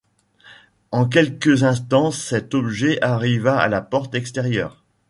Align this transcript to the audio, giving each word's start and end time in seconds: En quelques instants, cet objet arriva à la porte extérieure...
En 0.89 1.07
quelques 1.07 1.63
instants, 1.63 2.09
cet 2.09 2.55
objet 2.55 2.97
arriva 3.03 3.59
à 3.59 3.67
la 3.67 3.81
porte 3.81 4.15
extérieure... 4.15 4.83